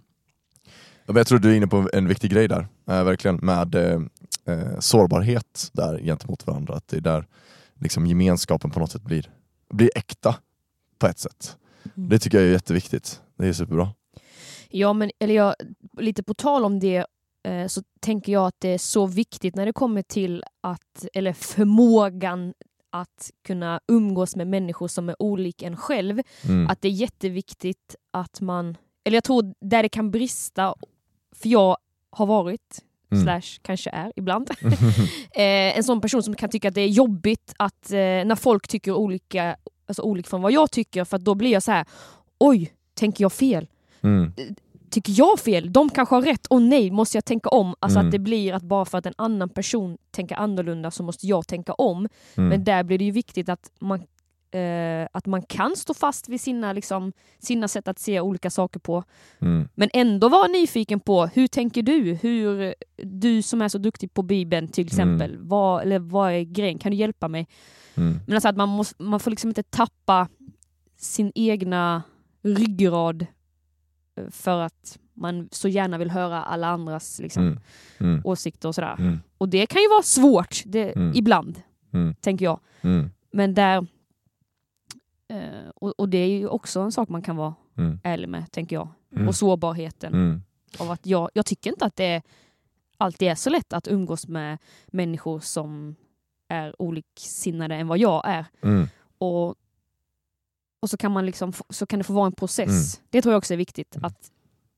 [1.07, 4.01] Jag tror du är inne på en viktig grej där, eh, verkligen, med eh,
[4.45, 6.73] eh, sårbarhet där gentemot varandra.
[6.75, 7.25] Att det är där
[7.79, 9.29] liksom, gemenskapen på något sätt blir,
[9.73, 10.35] blir äkta
[10.99, 11.57] på ett sätt.
[11.97, 12.09] Mm.
[12.09, 13.21] Det tycker jag är jätteviktigt.
[13.37, 13.89] Det är superbra.
[14.69, 15.55] Ja, men eller jag,
[15.97, 17.05] lite på tal om det
[17.43, 21.33] eh, så tänker jag att det är så viktigt när det kommer till att, eller
[21.33, 22.53] förmågan
[23.01, 26.21] att kunna umgås med människor som är olika en själv.
[26.43, 26.67] Mm.
[26.67, 30.75] Att det är jätteviktigt att man, eller jag tror där det kan brista,
[31.35, 31.77] för jag
[32.09, 32.81] har varit,
[33.11, 33.23] Mm.
[33.23, 34.49] slash kanske är ibland,
[35.31, 38.67] eh, en sån person som kan tycka att det är jobbigt att eh, när folk
[38.67, 39.55] tycker olika,
[39.85, 41.85] alltså olika från vad jag tycker, för att då blir jag så här:
[42.37, 43.67] oj, tänker jag fel?
[44.01, 44.33] Mm.
[44.95, 45.73] Tycker jag fel?
[45.73, 47.75] De kanske har rätt, och nej, måste jag tänka om?
[47.79, 48.07] Alltså Mm.
[48.07, 51.47] att det blir att bara för att en annan person tänker annorlunda så måste jag
[51.47, 52.07] tänka om.
[52.37, 52.49] Mm.
[52.49, 53.99] Men där blir det ju viktigt att man,
[54.51, 58.79] eh, att man kan stå fast vid sina, liksom, sina sätt att se olika saker
[58.79, 59.03] på.
[59.41, 59.67] Mm.
[59.75, 62.13] Men ändå vara nyfiken på, hur tänker du?
[62.13, 66.79] Hur, du som är så duktig på Bibeln till exempel, vad, eller vad är grejen?
[66.79, 67.47] Kan du hjälpa mig?
[67.95, 68.19] Mm.
[68.27, 70.27] Men alltså att man, måste, man får liksom inte tappa
[70.97, 72.03] sin egna
[72.43, 73.25] ryggrad
[74.29, 77.59] för att man så gärna vill höra alla andras liksom, Mm.
[77.97, 78.21] Mm.
[78.25, 78.95] åsikter och sådär.
[78.99, 79.19] Mm.
[79.37, 81.11] Och det kan ju vara svårt, det, Mm.
[81.15, 81.61] ibland,
[81.93, 82.15] Mm.
[82.21, 82.59] tänker jag.
[82.81, 83.09] Mm.
[83.31, 83.87] Men där...
[85.27, 87.53] Eh, och, och det är ju också en sak man kan vara
[88.03, 88.87] ärlig med, tänker jag.
[89.27, 90.13] Och sårbarheten.
[90.79, 92.21] Av att jag, jag tycker inte att det
[92.97, 95.95] alltid är så lätt att umgås med människor som
[96.47, 98.45] är oliksinnade än vad jag är.
[99.17, 99.55] Och,
[100.79, 103.01] och så, kan man liksom, så kan det få vara en process.
[103.09, 103.95] Det tror jag också är viktigt.
[103.95, 104.05] Mm.
[104.05, 104.31] Att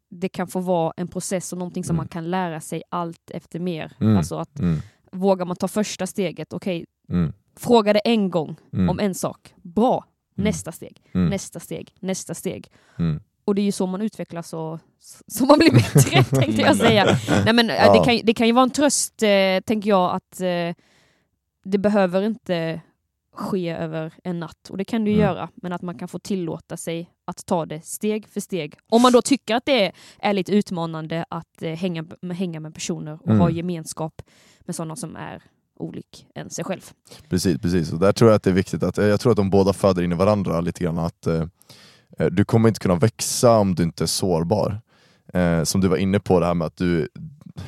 [0.09, 1.97] det kan få vara en process och någonting som Mm.
[1.97, 3.91] man kan lära sig allt efter mer.
[3.99, 4.17] Mm.
[4.17, 4.79] Alltså att Mm.
[5.11, 7.33] vågar man ta första steget, okej, Mm.
[7.55, 8.89] fråga det en gång Mm.
[8.89, 9.53] om en sak.
[9.61, 10.05] Bra,
[10.37, 10.45] Mm.
[10.45, 11.29] nästa steg, Mm.
[11.29, 12.71] nästa steg, nästa steg.
[12.99, 13.19] Mm.
[13.45, 14.79] Och det är ju så man utvecklas och
[15.27, 17.05] så man blir bättre, tänkte jag säga.
[17.45, 17.93] Nej, men, eh, Ja.
[17.93, 20.75] det, kan, det kan ju vara en tröst, eh, tänker jag, att eh,
[21.63, 22.81] det behöver inte
[23.37, 24.69] ske över en natt.
[24.69, 25.21] Och det kan ju Mm.
[25.25, 28.75] göra, men att man kan få tillåta sig att ta det steg för steg.
[28.89, 32.73] Om man då tycker att det är, lite utmanande att eh, hänga, med, hänga med
[32.73, 33.39] personer och Mm.
[33.39, 34.21] ha gemenskap
[34.59, 35.43] med sådana som är
[35.79, 36.81] olik än sig själv.
[37.29, 37.93] Precis, precis.
[37.93, 39.73] Och där tror jag att det är viktigt att, eh, jag tror att de båda
[39.73, 40.97] föder in i varandra lite grann.
[40.97, 41.43] Att eh,
[42.19, 44.81] eh, Du kommer inte kunna växa om du inte är sårbar.
[45.33, 47.09] Eh, som du var inne på, det här med att du,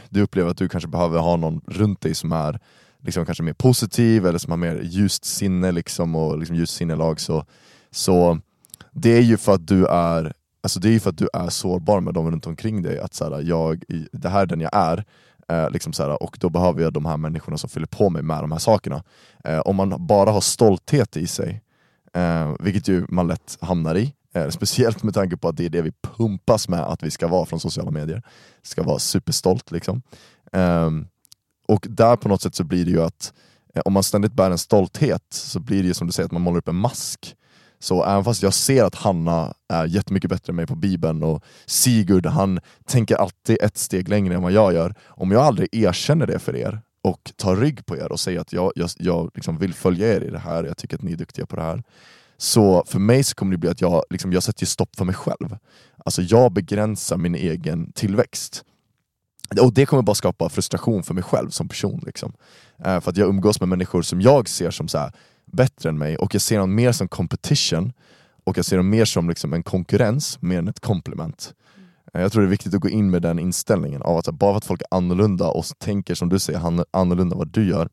[0.09, 2.59] du upplever att du kanske behöver ha någon runt dig som är
[3.03, 7.19] liksom kanske mer positiv eller som har mer ljust sinne liksom, och liksom ljust sinnelag.
[7.19, 7.45] Så,
[7.91, 8.39] så
[8.91, 11.49] det är ju för att du är Alltså det är ju för att du är
[11.49, 14.75] sårbar med dem runt omkring dig, att så här, jag, det här är den jag
[14.75, 15.05] är,
[15.49, 18.21] eh, liksom så här, och då behöver jag de här människorna som fyller på mig
[18.21, 19.03] med de här sakerna.
[19.43, 21.61] Eh, om man bara har stolthet i sig,
[22.13, 25.69] eh, vilket ju man lätt hamnar i, eh, speciellt med tanke på att det är
[25.69, 28.23] det vi pumpas med att vi ska vara från sociala medier,
[28.61, 30.01] ska vara superstolt liksom.
[30.51, 31.07] Ehm,
[31.69, 33.33] och där på något sätt så blir det ju att
[33.75, 36.31] eh, om man ständigt bär en stolthet så blir det ju som du säger att
[36.31, 37.35] man målar upp en mask.
[37.79, 41.43] Så även fast jag ser att Hanna är jättemycket bättre än mig på Bibeln och
[41.65, 44.93] Sigurd han tänker alltid ett steg längre än vad jag gör.
[45.07, 48.53] Om jag aldrig erkänner det för er och tar rygg på er och säger att
[48.53, 51.17] jag, jag, jag liksom vill följa er i det här, jag tycker att ni är
[51.17, 51.83] duktiga på det här.
[52.37, 55.15] Så för mig så kommer det bli att jag, liksom, jag sätter stopp för mig
[55.15, 55.57] själv.
[56.05, 58.63] Alltså jag begränsar min egen tillväxt.
[59.61, 62.03] Och det kommer bara skapa frustration för mig själv som person.
[62.05, 62.33] Liksom.
[62.85, 65.11] Eh, för att jag umgås med människor som jag ser som så här,
[65.45, 67.93] bättre än mig och jag ser dem mer som competition
[68.43, 71.53] och jag ser dem mer som liksom en konkurrens mer än ett komplement.
[72.13, 74.33] Eh, Jag tror det är viktigt att gå in med den inställningen av att här,
[74.33, 77.89] bara för att folk är annorlunda och tänker som du säger annorlunda vad du gör,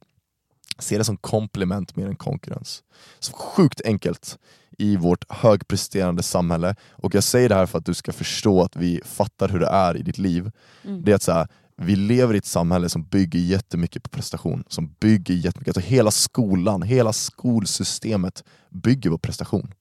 [0.78, 2.82] se det som komplement mer än konkurrens.
[3.18, 4.38] Så sjukt enkelt
[4.78, 8.76] i vårt högpresterande samhälle och jag säger det här för att du ska förstå att
[8.76, 10.50] vi fattar hur det är i ditt liv.
[10.84, 11.04] Mm.
[11.04, 14.64] Det är att så här, vi lever i ett samhälle som bygger jättemycket på prestation,
[14.68, 19.74] som bygger jättemycket, alltså hela skolan, hela skolsystemet bygger på prestation.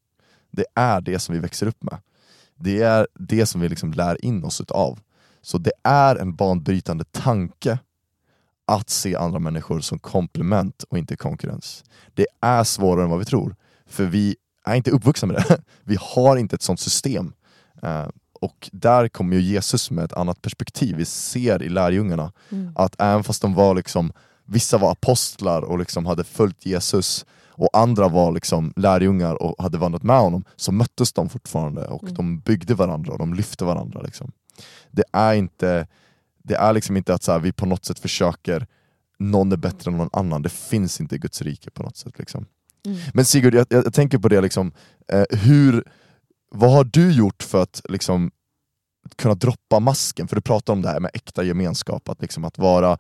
[0.51, 1.97] Det är det som vi växer upp med.
[2.55, 4.99] Det är det som vi liksom lär in oss utav.
[5.41, 7.79] Så det är en banbrytande tanke
[8.65, 11.84] att se andra människor som komplement och inte konkurrens.
[12.13, 13.56] Det är svårare än vad vi tror,
[13.88, 15.62] för vi är inte uppvuxna med det.
[15.84, 17.34] Vi har inte ett sånt system.
[17.84, 18.08] Eh,
[18.41, 20.95] och där kommer ju Jesus med ett annat perspektiv.
[20.95, 22.71] Vi ser i lärjungarna Mm.
[22.75, 24.13] att även fast de var liksom,
[24.45, 27.25] vissa var apostlar och liksom hade följt Jesus
[27.58, 32.04] och andra var liksom lärjungar och hade vandrat med honom, så möttes de fortfarande och
[32.04, 32.13] Mm.
[32.15, 34.01] de byggde varandra och de lyfte varandra.
[34.01, 34.32] Liksom.
[34.91, 35.88] Det är inte
[36.47, 38.67] det är liksom inte att så här, vi på något sätt försöker
[39.19, 42.19] någon är bättre än någon annan, det finns inte i Guds rike på något sätt.
[42.19, 42.45] Liksom.
[42.86, 42.97] Mm.
[43.13, 44.71] Men Sigurd, jag, jag, tänker på det, liksom,
[45.08, 45.84] eh, hur,
[46.51, 48.31] vad har du gjort för att liksom,
[49.15, 50.27] kunna droppa masken?
[50.27, 52.97] För du pratar om det här med äkta gemenskap, att, liksom, att vara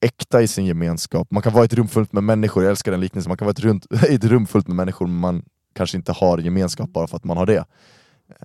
[0.00, 1.30] äkta i sin gemenskap.
[1.30, 3.46] Man kan vara i ett rum fullt med människor, jag älskar den liknelsen, man kan
[3.46, 5.44] vara i ett, i ett rum fullt med människor men man
[5.74, 7.64] kanske inte har gemenskap bara för att man har det.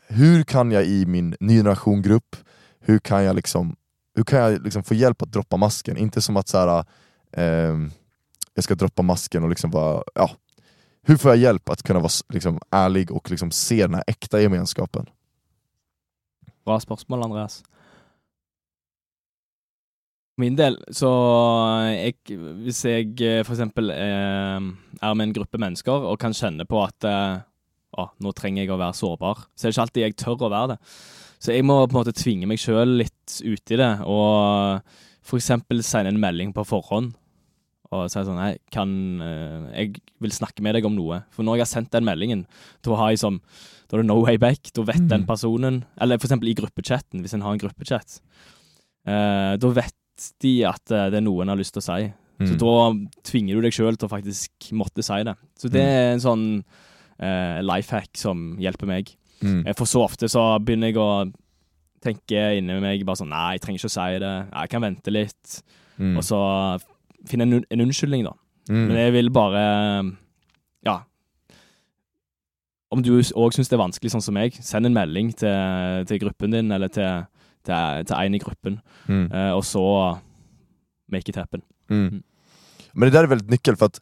[0.07, 2.35] Hur kan jag i min ny generation-grupp,
[2.79, 3.75] hur kan jag liksom
[4.19, 5.97] hur kan jag liksom få hjälp att droppa masken?
[5.97, 6.85] Inte som att så här,
[7.31, 7.91] ehm,
[8.53, 10.31] jag ska droppa masken och liksom vara, ja,
[11.01, 14.41] hur får jag hjälp att kunna vara liksom, ärlig och liksom se den här äkta
[14.41, 15.05] gemenskapen?
[16.65, 17.63] Bra spørsmål, Andreas.
[20.37, 21.11] Min del, så
[21.83, 24.59] eh, jeg, hvis jeg eh, eh,
[25.01, 27.39] er med en gruppe mennesker og kan kjenne på at eh,
[27.95, 30.51] å, nå trenger jeg å være sårbar, så er det ikke alltid jeg tør å
[30.51, 30.79] være det.
[31.39, 34.81] Så jeg må på en måte tvinge meg sjøl litt ut i det, og
[35.39, 37.13] eksempel sende en melding på forhånd.
[37.91, 38.89] Og si sånn Hei, kan
[39.21, 41.23] eh, Jeg vil snakke med deg om noe.
[41.33, 42.43] For når jeg har sendt den meldingen,
[42.85, 43.39] da har jeg som
[43.89, 44.69] Da er det no way back.
[44.73, 45.27] Da vet den Mm.
[45.27, 48.19] personen Eller eksempel i gruppechatten, hvis en har en gruppechat.
[49.07, 49.95] Eh, da vet
[50.43, 52.13] de at eh, det er noe en har lyst til å si.
[52.39, 52.59] Så Mm.
[52.59, 55.35] da tvinger du deg sjøl til å faktisk måtte si det.
[55.57, 56.63] Så det er en sånn
[57.19, 59.09] eh, life hack som hjelper meg.
[59.41, 59.61] Mm.
[59.67, 61.31] Eh, For så ofte så begynner jeg å
[62.03, 64.33] tenke inni meg bare sånn Nei, jeg trenger ikke å si det.
[64.53, 65.59] Jeg kan vente litt.
[65.99, 66.15] Mm.
[66.17, 66.39] Og så
[67.27, 68.33] finne en, en unnskyldning, da.
[68.69, 68.85] Mm.
[68.87, 69.63] Men jeg vil bare
[70.85, 71.01] Ja.
[72.91, 76.19] Om du òg syns det er vanskelig, sånn som meg, send en melding til, til
[76.23, 77.27] gruppen din, eller til,
[77.67, 79.83] til, til en i gruppen, eh, og så
[81.11, 81.61] make it happen.
[81.89, 82.07] Mm.
[82.07, 82.23] Mm.
[82.93, 84.01] Men det där är väldigt nyckel för att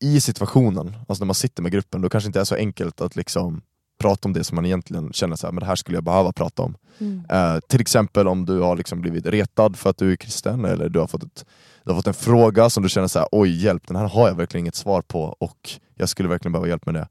[0.00, 3.16] i situationen, alltså när man sitter med gruppen, då kanske inte är så enkelt att
[3.16, 3.62] liksom
[3.98, 6.32] prata om det som man egentligen känner så här, men det här skulle jag behöva
[6.32, 6.76] prata om.
[6.98, 7.24] Mm.
[7.30, 10.88] Eh, till exempel om du har liksom blivit retad för att du är kristen, eller
[10.88, 11.44] du har fått, ett,
[11.84, 14.28] du har fått en fråga som du känner så här, oj hjälp, den här har
[14.28, 17.08] jag verkligen inget svar på och jag skulle verkligen behöva hjälp med det.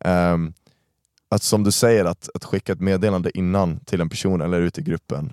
[0.00, 0.52] Ehm,
[1.28, 4.78] att som du säger, att, att skicka ett meddelande innan till en person eller ut
[4.78, 5.32] i gruppen,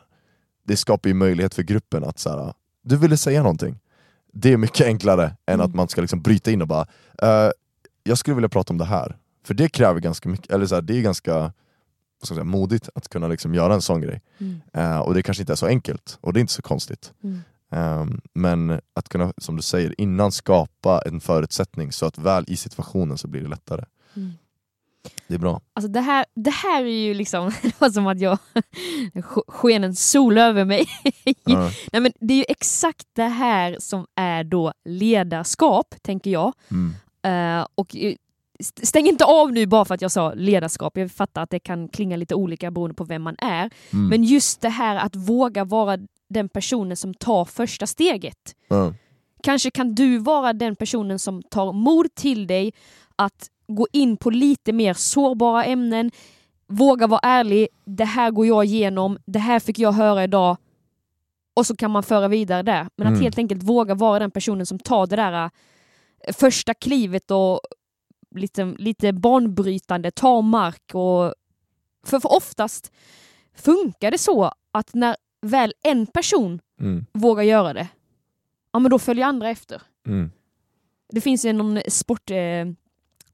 [0.63, 3.79] det skapar ju möjlighet för gruppen att så här, du ville säga någonting.
[4.33, 5.65] Det är mycket enklare än Mm.
[5.65, 6.87] att man ska liksom bryta in och bara,
[7.21, 7.51] eh,
[8.03, 9.17] jag skulle vilja prata om det här.
[9.43, 12.43] För det kräver ganska mycket, eller så här, det är ganska vad ska jag säga,
[12.43, 14.21] modigt att kunna liksom göra en sån grej.
[14.37, 14.61] Mm.
[14.73, 17.13] Eh, och det kanske inte är så enkelt, och det är inte så konstigt.
[17.23, 17.41] Mm.
[17.71, 22.55] Ehm, men att kunna, som du säger, innan skapa en förutsättning så att väl i
[22.57, 23.85] situationen så blir det lättare.
[24.15, 24.31] Mm.
[25.27, 25.61] Det är bra.
[25.73, 28.37] Alltså det här, det här är ju liksom, det var som att jag
[29.13, 30.85] sk- sken en sol över mig.
[31.45, 31.71] Ja.
[31.93, 36.53] Nej, men det är ju exakt det här som är då ledarskap, tänker jag.
[36.71, 36.95] Mm.
[37.59, 37.95] Eh, och
[38.63, 40.97] stäng inte av nu bara för att jag sa ledarskap.
[40.97, 43.69] Jag fattar att det kan klinga lite olika beroende på vem man är.
[43.93, 44.07] Mm.
[44.07, 45.97] Men just det här att våga vara
[46.29, 48.55] den personen som tar första steget.
[48.67, 48.93] Ja.
[49.43, 52.73] Kanske kan du vara den personen som tar mod till dig
[53.15, 56.11] att gå in på lite mer sårbara ämnen,
[56.67, 60.57] våga vara ärlig, det här går jag igenom, det här fick jag höra idag
[61.53, 62.87] och så kan man föra vidare där.
[62.95, 63.21] Men att Mm.
[63.21, 67.59] helt enkelt våga vara den personen som tar det där eh, första klivet och
[68.35, 71.33] lite, lite banbrytande, tar mark och...
[72.05, 72.91] För, för oftast
[73.55, 77.05] funkar det så att när väl en person Mm.
[77.13, 77.87] vågar göra det,
[78.73, 79.81] ja men då följer andra efter.
[80.07, 80.31] Mm.
[81.09, 82.65] Det finns ju någon sport, eh,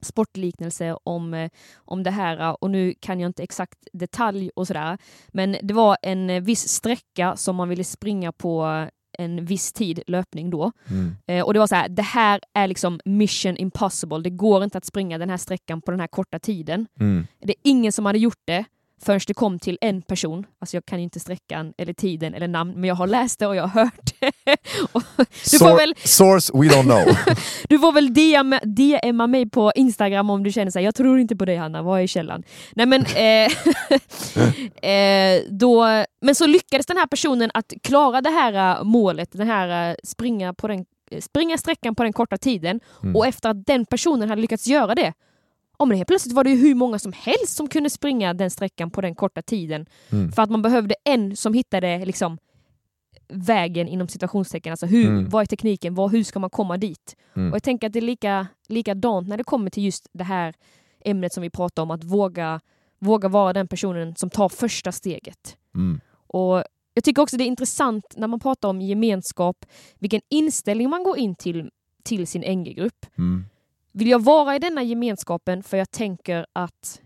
[0.02, 4.68] sportliknelse om, eh, om det här eh, och nu kan jag inte exakt detalj och
[4.68, 4.98] sådär.
[5.28, 10.04] Men det var en eh, viss sträcka som man ville springa på en viss tid
[10.08, 10.72] löpning då.
[10.90, 11.16] Mm.
[11.28, 14.20] Eh, och det var så här, det här är liksom mission impossible.
[14.20, 16.88] Det går inte att springa den här sträckan på den här korta tiden.
[17.00, 17.28] Mm.
[17.40, 18.66] Det är ingen som hade gjort det
[19.02, 20.46] förrän det kom till en person.
[20.62, 23.48] Alltså jag kan ju inte sträckan eller tiden eller namn, men jag har läst det
[23.48, 24.32] och jag har hört det.
[25.52, 27.18] Du får väl- Source we don't know.
[27.70, 31.20] Du får väl DM, DMa mig på Instagram om du känner så här, jag tror
[31.20, 32.44] inte på dig Hanna, vad är källan?
[32.76, 33.52] Nej men, eh,
[34.92, 35.86] eh, då,
[36.22, 39.96] men så lyckades den här personen att klara det här eh, målet, den här eh,
[40.04, 40.86] springa, på den,
[41.22, 43.16] springa sträckan på den korta tiden Mm.
[43.16, 45.14] och efter att den personen hade lyckats göra det,
[45.80, 48.50] ja, men helt plötsligt var det ju hur många som helst som kunde springa den
[48.50, 49.86] sträckan på den korta tiden.
[50.12, 50.32] Mm.
[50.32, 52.38] För att man behövde en som hittade liksom,
[53.28, 54.72] vägen inom situationstecken.
[54.74, 55.30] Alltså hur, Mm.
[55.30, 55.96] vad är tekniken?
[55.96, 57.16] Vad, hur ska man komma dit?
[57.36, 57.52] Mm.
[57.52, 60.54] Och jag tänker att det är lika, likadant när det kommer till just det här
[61.06, 62.60] ämnet som vi pratar om, att våga,
[63.00, 65.58] våga vara den personen som tar första steget.
[65.76, 66.00] Mm.
[66.28, 66.64] Och
[66.94, 69.66] jag tycker också det är intressant när man pratar om gemenskap,
[70.00, 71.72] vilken inställning man går in till,
[72.04, 73.06] till sin NG-grupp.
[73.98, 77.02] Vill jag vara i denna gemenskapen för jag tänker att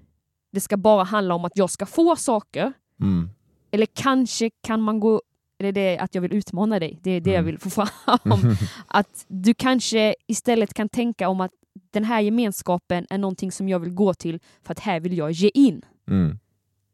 [0.52, 2.74] det ska bara handla om att jag ska få saker?
[3.02, 3.30] Mm.
[3.72, 5.22] Eller kanske kan man gå...
[5.60, 7.46] Eller det är att jag vill utmana dig, det är det jag Mm.
[7.46, 7.88] vill få fram.
[8.88, 11.52] att du kanske istället kan tänka om att
[11.92, 15.32] den här gemenskapen är någonting som jag vill gå till för att här vill jag
[15.32, 15.82] ge in.
[16.10, 16.40] Mm.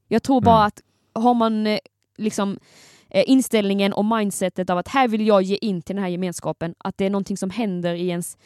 [0.07, 0.67] Jag tror bara Mm.
[0.67, 0.81] att
[1.23, 1.79] har man eh,
[2.17, 2.59] liksom
[3.09, 6.75] eh, inställningen och mindsetet av att här vill jag ge in till den här gemenskapen,
[6.77, 8.37] att det är någonting som händer i ens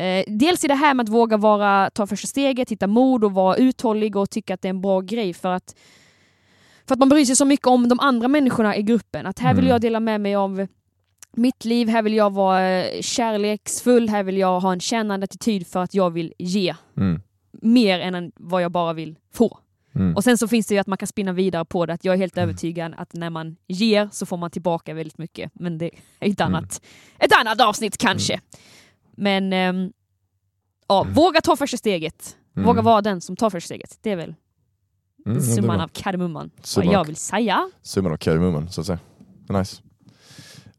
[0.00, 3.32] eh, Dels i det här med att våga vara, ta första steget, hitta mod och
[3.32, 5.74] vara uthållig och tycka att det är en bra grej för att
[6.86, 9.26] för att man bryr sig så mycket om de andra människorna i gruppen.
[9.26, 9.70] Att här vill Mm.
[9.72, 10.66] jag dela med mig av
[11.32, 15.66] mitt liv, här vill jag vara eh, kärleksfull, här vill jag ha en kännande attityd
[15.66, 17.20] för att jag vill ge Mm.
[17.52, 19.58] mer än vad jag bara vill få.
[19.94, 20.16] Mm.
[20.16, 22.12] Och sen så finns det ju att man kan spinna vidare på det, att jag
[22.14, 22.48] är helt Mm.
[22.48, 25.50] övertygad att när man ger så får man tillbaka väldigt mycket.
[25.54, 25.84] Men det
[26.20, 26.54] är ett Mm.
[26.54, 26.82] annat,
[27.18, 28.40] ett annat avsnitt kanske.
[29.20, 29.92] Men ehm,
[30.88, 31.14] ja, Mm.
[31.14, 32.36] våga ta första steget.
[32.56, 32.66] Mm.
[32.66, 33.98] Våga vara den som tar första steget.
[34.00, 34.34] Det är väl
[35.26, 36.50] Mm, summan av kardemumman.
[36.76, 37.70] Vad jag vill säga.
[37.82, 38.98] Summan av kardemumman, så att säga.
[39.48, 39.82] Nice.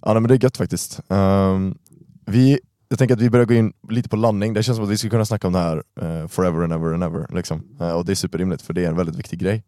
[0.01, 0.99] Ja, men det är gött faktiskt.
[1.10, 1.77] Ehm,
[2.25, 4.54] vi, jag tänker att vi börjar gå in lite på landning.
[4.54, 6.93] Det känns som att vi skulle kunna snacka om det här eh, forever and ever
[6.93, 7.27] and ever.
[7.36, 7.77] Liksom.
[7.82, 9.63] Eh, och det är superrimligt, för det är en väldigt viktig grej.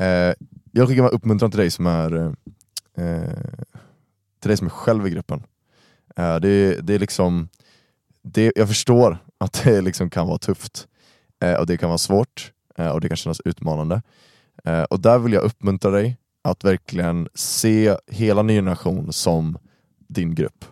[0.00, 0.34] Uh,
[0.72, 2.34] jag skickar med uppmuntran till dig som är
[4.40, 5.42] till dig som är själv i gruppen.
[6.16, 7.48] Det, det är liksom,
[8.24, 10.86] det, jag förstår att det liksom kan vara tufft
[11.42, 14.02] eh, och det kan vara svårt eh, och det kan kännas utmanande.
[14.64, 19.58] Eh, och där vill jag uppmuntra dig att verkligen se hela Ny Generation som
[20.08, 20.64] din grupp.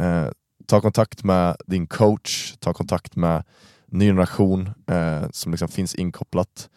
[0.00, 0.26] Eh,
[0.66, 3.44] ta kontakt med din coach, ta kontakt med
[3.86, 6.68] Ny Generation eh, som liksom finns inkopplat.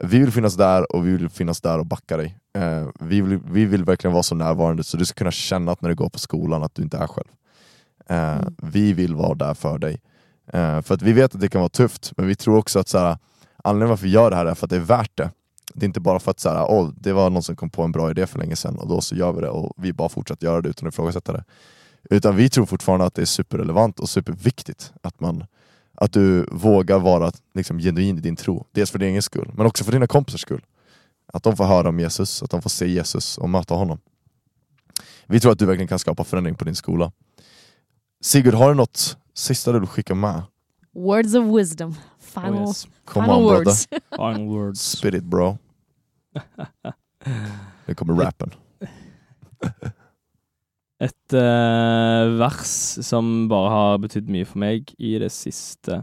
[0.00, 2.38] Vi vill finnas där och vi vill finnas där och backa dig.
[2.54, 5.80] Eh, vi, vill, vi vill verkligen vara så närvarande så du ska kunna känna att
[5.80, 7.28] när du går på skolan att du inte är själv.
[8.08, 8.54] Eh, Mm.
[8.62, 10.00] Vi vill vara där för dig.
[10.52, 12.88] Eh, för att vi vet att det kan vara tufft, men vi tror också att
[12.88, 13.18] så här,
[13.64, 15.30] anledningen varför vi gör det här är för att det är värt det.
[15.74, 17.82] Det är inte bara för att så här, oh, det var någon som kom på
[17.82, 20.08] en bra idé för länge sedan och då så gör vi det och vi bara
[20.08, 21.44] fortsätter göra det utan att ifrågasätta det.
[22.10, 25.44] Utan vi tror fortfarande att det är superrelevant och superviktigt att, man,
[25.94, 28.66] att du vågar vara liksom, genuin i din tro.
[28.72, 30.64] Dels för din egen skull, men också för dina kompisars skull.
[31.32, 33.98] Att de får höra om Jesus, att de får se Jesus och möta honom.
[35.26, 37.12] Vi tror att du verkligen kan skapa förändring på din skola.
[38.24, 40.42] Sigurd, har du något sista du vill skicka med?
[40.94, 41.94] Words of wisdom.
[42.18, 42.86] Final, Oh, yes.
[43.04, 43.86] Come final on brother, words.
[44.16, 44.80] Final words.
[44.80, 45.58] spit it bro.
[47.86, 48.50] Nu kommer rappen.
[51.04, 52.70] Et eh, vers
[53.04, 55.98] som bare har betydd mye for meg i det siste,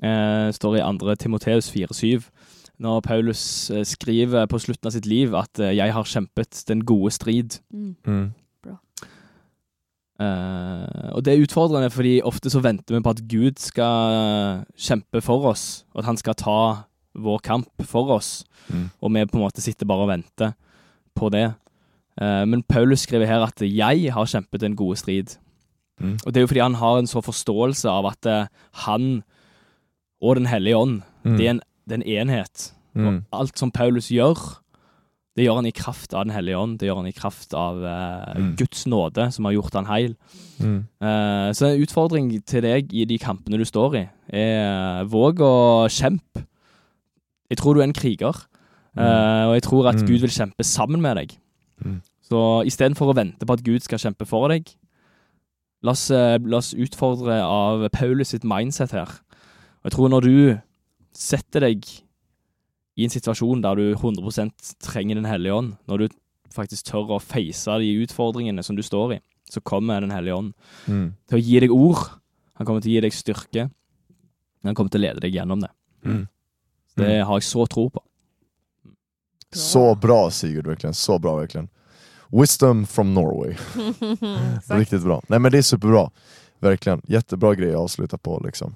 [0.00, 1.14] eh, står i 2.
[1.20, 2.22] Timoteus 4,7.
[2.80, 3.42] Når Paulus
[3.74, 7.60] eh, skriver på slutten av sitt liv at eh, 'jeg har kjempet den gode strid'.
[8.06, 8.32] Mm.
[10.18, 15.20] Eh, og det er utfordrende, fordi ofte så venter vi på at Gud skal kjempe
[15.22, 16.58] for oss, og at han skal ta
[17.18, 18.44] vår kamp for oss.
[18.68, 18.88] Mm.
[19.00, 20.52] Og vi på en måte sitter bare og venter
[21.18, 21.46] på det.
[22.20, 25.38] Eh, men Paulus skriver her at 'jeg har kjempet en gode strid'.
[26.00, 26.18] Mm.
[26.26, 28.46] Og det er jo fordi han har en så forståelse av at eh,
[28.84, 29.22] han
[30.20, 31.36] og Den hellige ånd, Mm.
[31.36, 32.72] det, er en, det er en enhet.
[32.94, 33.06] Mm.
[33.06, 34.58] Og alt som Paulus gjør,
[35.38, 36.78] det gjør han i kraft av Den hellige ånd.
[36.80, 38.50] Det gjør han i kraft av eh, Mm.
[38.58, 40.16] Guds nåde, som har gjort han heil.
[40.58, 40.78] Mm.
[41.00, 45.38] Eh, så en utfordring til deg i de kampene du står i, er eh, våg
[45.46, 46.42] å kjempe.
[47.48, 48.34] Jeg tror du er en kriger,
[48.98, 50.06] eh, og jeg tror at Mm.
[50.10, 51.36] Gud vil kjempe sammen med deg.
[51.84, 52.00] Mm.
[52.28, 54.66] Så istedenfor å vente på at Gud skal kjempe for deg,
[55.82, 59.08] la oss, la oss utfordre av Paulus sitt mindset her.
[59.80, 60.58] Og jeg tror når du
[61.14, 61.86] setter deg
[62.98, 66.08] i en situasjon der du 100% trenger Den hellige ånd, når du
[66.54, 70.52] faktisk tør å face de utfordringene som du står i, så kommer Den hellige ånd
[70.88, 71.14] Mm.
[71.28, 72.08] til å gi deg ord.
[72.58, 73.70] Han kommer til å gi deg styrke.
[74.64, 75.70] Han kommer til å lede deg gjennom det.
[76.04, 76.26] Mm.
[76.96, 78.02] Det har jeg så tro på.
[79.54, 80.94] Så bra Sigurd, verkligen.
[80.94, 81.68] Så bra verkligen.
[82.32, 83.54] Wisdom from Norway.
[84.70, 85.22] Riktigt bra.
[85.28, 86.10] Nej men det är superbra.
[86.60, 87.00] Verkligen.
[87.06, 88.74] Jättebra grej att avsluta på liksom.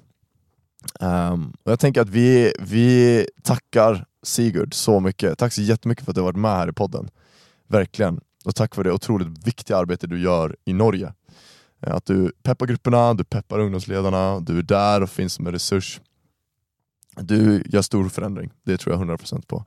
[0.99, 5.37] Ehm, och jag tänker att vi, vi tackar Sigurd så mycket.
[5.37, 7.09] Tack så jättemycket för att du har varit med här i podden.
[7.67, 8.19] Verkligen.
[8.45, 11.13] Och tack för det otroligt viktiga arbete du gör i Norge.
[11.81, 15.53] Eh, Att du peppar grupperna, du peppar ungdomsledarna, du är där och finns som en
[15.53, 16.01] resurs.
[17.15, 19.65] Du gör stor förändring, det tror jag 100% på.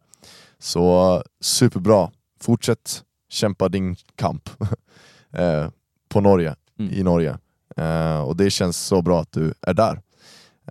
[0.58, 2.10] Så superbra,
[2.40, 4.50] fortsätt kämpa din kamp
[5.32, 5.68] eh,
[6.08, 6.92] på Norge, Mm.
[6.94, 7.38] i Norge.
[7.76, 10.00] Eh, och det känns så bra att du är där.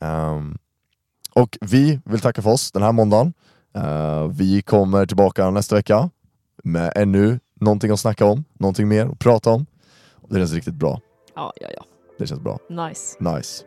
[0.02, 0.58] Ehm,
[1.34, 3.34] och vi vill tacka för oss den här måndagen.
[3.76, 6.10] Eh, vi kommer tillbaka nästa vecka
[6.64, 9.66] med ännu någonting att snacka om, någonting mer att prata om.
[10.30, 11.02] Det känns riktigt bra.
[11.36, 11.86] Ja, ja, ja.
[12.20, 12.60] Det känns bra.
[12.70, 13.18] Nice.
[13.20, 13.64] Nice.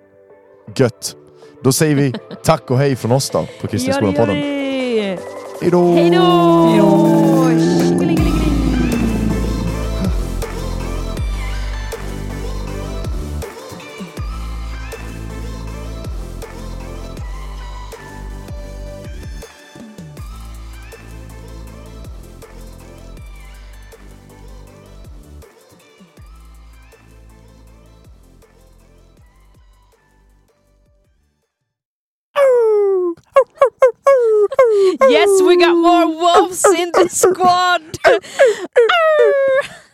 [0.77, 1.17] Gött.
[1.65, 2.13] Då säger vi
[2.45, 4.35] tack och hej från oss då på Kristna skolan-podden.
[4.35, 5.19] det.
[5.61, 5.95] Hejdå!
[5.95, 7.19] Hej då!
[35.89, 37.83] More wolves in the squad.